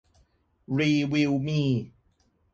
[0.79, 1.61] รีวิวมี